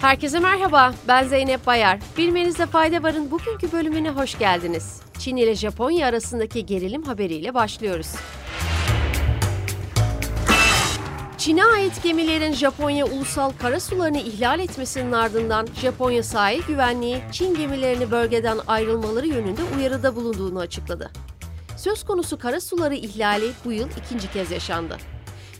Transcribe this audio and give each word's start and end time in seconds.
Herkese 0.00 0.38
merhaba, 0.38 0.94
ben 1.08 1.24
Zeynep 1.24 1.66
Bayar. 1.66 1.98
Bilmenizde 2.16 2.66
fayda 2.66 3.02
varın 3.02 3.30
bugünkü 3.30 3.72
bölümüne 3.72 4.10
hoş 4.10 4.38
geldiniz. 4.38 5.00
Çin 5.18 5.36
ile 5.36 5.54
Japonya 5.54 6.06
arasındaki 6.06 6.66
gerilim 6.66 7.02
haberiyle 7.02 7.54
başlıyoruz. 7.54 8.06
Çin'e 11.38 11.64
ait 11.64 12.02
gemilerin 12.02 12.52
Japonya 12.52 13.06
ulusal 13.06 13.52
karasularını 13.58 14.18
ihlal 14.18 14.60
etmesinin 14.60 15.12
ardından 15.12 15.68
Japonya 15.80 16.22
sahil 16.22 16.62
güvenliği 16.62 17.18
Çin 17.32 17.54
gemilerini 17.54 18.10
bölgeden 18.10 18.58
ayrılmaları 18.66 19.26
yönünde 19.26 19.62
uyarıda 19.76 20.16
bulunduğunu 20.16 20.58
açıkladı. 20.58 21.10
Söz 21.76 22.04
konusu 22.04 22.38
karasuları 22.38 22.94
ihlali 22.94 23.50
bu 23.64 23.72
yıl 23.72 23.88
ikinci 24.04 24.32
kez 24.32 24.50
yaşandı. 24.50 24.96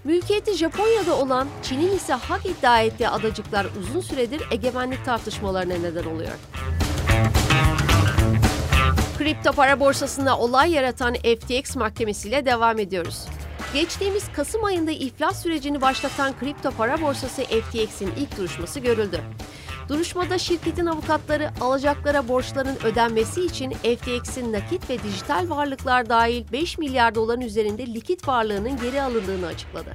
Mülkiyeti 0.05 0.55
Japonya'da 0.55 1.17
olan, 1.17 1.49
Çin'in 1.63 1.97
ise 1.97 2.13
hak 2.13 2.47
iddia 2.47 2.81
ettiği 2.81 3.09
adacıklar 3.09 3.67
uzun 3.81 4.01
süredir 4.01 4.43
egemenlik 4.51 5.05
tartışmalarına 5.05 5.75
neden 5.75 6.05
oluyor. 6.05 6.33
Kripto 9.19 9.53
para 9.53 9.81
borsasında 9.81 10.39
olay 10.39 10.71
yaratan 10.71 11.15
FTX 11.15 11.77
mahkemesiyle 11.77 12.47
devam 12.47 12.79
ediyoruz. 12.79 13.25
Geçtiğimiz 13.75 14.33
Kasım 14.33 14.65
ayında 14.65 14.91
iflas 14.91 15.43
sürecini 15.43 15.81
başlatan 15.81 16.39
kripto 16.41 16.71
para 16.71 17.01
borsası 17.01 17.43
FTX'in 17.43 18.13
ilk 18.17 18.39
duruşması 18.39 18.81
görüldü. 18.81 19.21
Duruşmada 19.89 20.39
şirketin 20.39 20.87
avukatları 20.87 21.51
alacaklara 21.61 22.29
borçların 22.29 22.77
ödenmesi 22.85 23.45
için 23.45 23.71
FTX'in 23.71 24.53
nakit 24.53 24.91
ve 24.91 25.03
dijital 25.03 25.51
varlıklar 25.51 26.09
dahil 26.09 26.45
5 26.53 26.79
milyar 26.79 27.15
doların 27.15 27.41
üzerinde 27.41 27.87
likit 27.87 28.29
varlığının 28.29 28.77
geri 28.77 29.03
alındığını 29.03 29.47
açıkladı. 29.47 29.91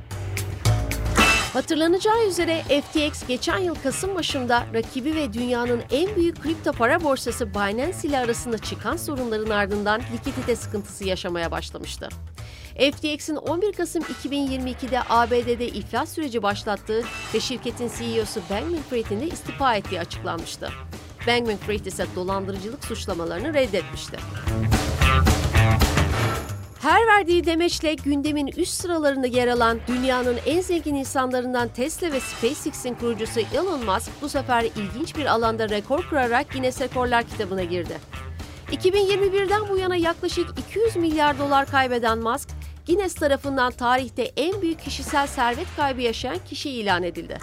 Hatırlanacağı 1.53 2.27
üzere 2.27 2.61
FTX 2.61 3.27
geçen 3.27 3.57
yıl 3.57 3.76
Kasım 3.76 4.15
başında 4.15 4.63
rakibi 4.73 5.15
ve 5.15 5.34
dünyanın 5.34 5.81
en 5.91 6.15
büyük 6.15 6.43
kripto 6.43 6.71
para 6.71 7.03
borsası 7.03 7.53
Binance 7.53 8.07
ile 8.07 8.20
arasında 8.20 8.57
çıkan 8.57 8.98
sorunların 8.98 9.49
ardından 9.49 10.01
likidite 10.13 10.55
sıkıntısı 10.55 11.05
yaşamaya 11.05 11.51
başlamıştı. 11.51 12.09
FTX'in 12.77 13.35
11 13.35 13.74
Kasım 13.74 14.04
2022'de 14.04 15.02
ABD'de 15.10 15.68
iflas 15.68 16.13
süreci 16.13 16.43
başlattığı 16.43 17.04
ve 17.34 17.40
şirketin 17.40 17.91
CEO'su 17.98 18.41
Bankman-Fried'in 18.49 19.21
de 19.21 19.27
istifa 19.27 19.76
ettiği 19.76 19.99
açıklanmıştı. 19.99 20.70
Bankman-Fried 21.27 21.85
ise 21.85 22.05
dolandırıcılık 22.15 22.85
suçlamalarını 22.85 23.54
reddetmişti. 23.54 24.18
Her 26.82 27.07
verdiği 27.07 27.46
demeçle 27.46 27.93
gündemin 27.93 28.48
üst 28.48 28.74
sıralarında 28.74 29.27
yer 29.27 29.48
alan 29.48 29.80
dünyanın 29.87 30.37
en 30.46 30.62
zengin 30.62 30.96
insanlarından 30.96 31.68
Tesla 31.68 32.12
ve 32.12 32.20
SpaceX'in 32.20 32.93
kurucusu 32.93 33.40
Elon 33.40 33.85
Musk 33.85 34.12
bu 34.21 34.30
sefer 34.30 34.63
ilginç 34.63 35.15
bir 35.15 35.26
alanda 35.26 35.70
rekor 35.70 36.10
kırarak 36.10 36.52
Guinness 36.52 36.82
Rekorlar 36.82 37.24
kitabına 37.24 37.63
girdi. 37.63 37.98
2021'den 38.71 39.70
bu 39.70 39.77
yana 39.77 39.96
yaklaşık 39.96 40.48
200 40.70 40.96
milyar 40.96 41.40
dolar 41.40 41.65
kaybeden 41.65 42.18
Musk, 42.20 42.49
Guinness 42.87 43.13
tarafından 43.13 43.71
tarihte 43.71 44.31
en 44.37 44.62
büyük 44.62 44.81
kişisel 44.81 45.27
servet 45.27 45.67
kaybı 45.76 46.01
yaşayan 46.01 46.39
kişi 46.49 46.70
ilan 46.70 47.03
edildi. 47.03 47.37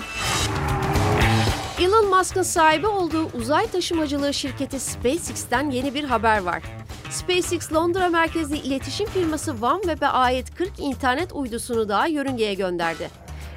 Elon 1.80 2.16
Musk'ın 2.16 2.42
sahibi 2.42 2.86
olduğu 2.86 3.24
uzay 3.26 3.66
taşımacılığı 3.66 4.34
şirketi 4.34 4.80
SpaceX'ten 4.80 5.70
yeni 5.70 5.94
bir 5.94 6.04
haber 6.04 6.42
var. 6.42 6.62
SpaceX 7.10 7.72
Londra 7.72 8.08
merkezli 8.08 8.58
iletişim 8.58 9.06
firması 9.06 9.52
OneWeb'e 9.62 10.06
ait 10.06 10.54
40 10.54 10.78
internet 10.78 11.32
uydusunu 11.32 11.88
daha 11.88 12.06
yörüngeye 12.06 12.54
gönderdi. 12.54 13.10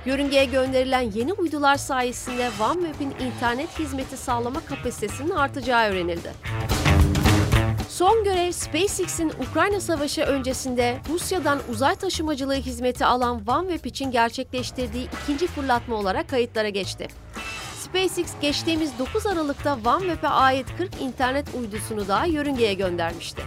Yörüngeye 0.05 0.45
gönderilen 0.45 1.11
yeni 1.15 1.33
uydular 1.33 1.75
sayesinde 1.75 2.49
OneWeb'in 2.61 3.13
internet 3.25 3.79
hizmeti 3.79 4.17
sağlama 4.17 4.59
kapasitesinin 4.59 5.29
artacağı 5.29 5.89
öğrenildi. 5.89 6.31
Son 7.93 8.23
görev 8.23 8.51
SpaceX'in 8.51 9.31
Ukrayna 9.49 9.79
Savaşı 9.79 10.21
öncesinde 10.21 10.97
Rusya'dan 11.09 11.59
uzay 11.69 11.95
taşımacılığı 11.95 12.53
hizmeti 12.53 13.05
alan 13.05 13.41
OneWeb 13.47 13.85
için 13.85 14.11
gerçekleştirdiği 14.11 15.07
ikinci 15.23 15.47
fırlatma 15.47 15.95
olarak 15.95 16.29
kayıtlara 16.29 16.69
geçti. 16.69 17.07
SpaceX 17.79 18.33
geçtiğimiz 18.41 18.99
9 18.99 19.25
Aralık'ta 19.25 19.77
OneWeb'e 19.85 20.27
ait 20.27 20.67
40 20.77 21.01
internet 21.01 21.45
uydusunu 21.59 22.07
daha 22.07 22.25
yörüngeye 22.25 22.73
göndermişti. 22.73 23.41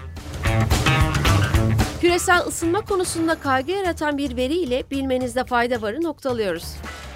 Küresel 2.01 2.47
ısınma 2.47 2.81
konusunda 2.81 3.35
kaygı 3.35 3.73
yaratan 3.73 4.19
bir 4.19 4.37
veriyle 4.37 4.83
bilmenizde 4.91 5.45
fayda 5.45 5.83
varı 5.83 6.03
noktalıyoruz. 6.03 6.65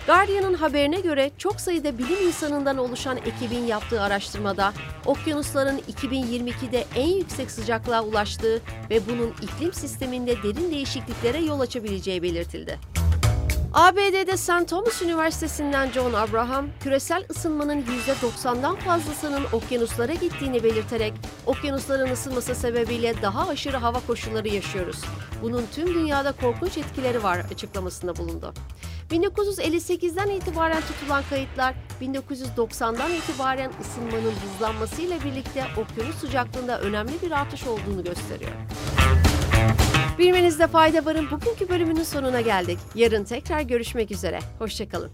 Guardian'ın 0.06 0.54
haberine 0.54 1.00
göre 1.00 1.30
çok 1.38 1.60
sayıda 1.60 1.98
bilim 1.98 2.26
insanından 2.26 2.78
oluşan 2.78 3.16
ekibin 3.16 3.66
yaptığı 3.66 4.02
araştırmada 4.02 4.72
okyanusların 5.06 5.78
2022'de 5.78 6.84
en 6.96 7.08
yüksek 7.08 7.50
sıcaklığa 7.50 8.02
ulaştığı 8.02 8.60
ve 8.90 9.00
bunun 9.08 9.34
iklim 9.42 9.72
sisteminde 9.72 10.42
derin 10.42 10.70
değişikliklere 10.70 11.38
yol 11.38 11.60
açabileceği 11.60 12.22
belirtildi. 12.22 12.99
ABD'de 13.74 14.36
St. 14.36 14.68
Thomas 14.68 15.02
Üniversitesi'nden 15.02 15.92
John 15.92 16.12
Abraham, 16.12 16.66
küresel 16.80 17.24
ısınmanın 17.30 17.82
%90'dan 17.82 18.76
fazlasının 18.76 19.42
okyanuslara 19.52 20.14
gittiğini 20.14 20.64
belirterek, 20.64 21.12
okyanusların 21.46 22.10
ısınması 22.10 22.54
sebebiyle 22.54 23.14
daha 23.22 23.48
aşırı 23.48 23.76
hava 23.76 24.00
koşulları 24.06 24.48
yaşıyoruz. 24.48 25.00
Bunun 25.42 25.66
tüm 25.74 25.94
dünyada 25.94 26.32
korkunç 26.32 26.78
etkileri 26.78 27.22
var 27.22 27.38
açıklamasında 27.52 28.16
bulundu. 28.16 28.54
1958'den 29.10 30.28
itibaren 30.28 30.80
tutulan 30.80 31.22
kayıtlar 31.30 31.74
1990'dan 32.02 33.10
itibaren 33.12 33.70
ısınmanın 33.80 34.32
hızlanmasıyla 34.32 35.24
birlikte 35.24 35.64
okyanus 35.76 36.16
sıcaklığında 36.16 36.80
önemli 36.80 37.22
bir 37.22 37.30
artış 37.30 37.66
olduğunu 37.66 38.04
gösteriyor. 38.04 38.52
Bilmenizde 40.20 40.66
fayda 40.66 41.04
varın 41.04 41.30
bugünkü 41.30 41.68
bölümünün 41.68 42.02
sonuna 42.02 42.40
geldik. 42.40 42.78
Yarın 42.94 43.24
tekrar 43.24 43.60
görüşmek 43.60 44.10
üzere. 44.10 44.38
Hoşçakalın. 44.58 45.10